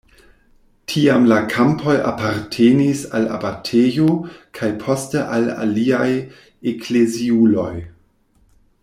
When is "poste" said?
4.87-5.23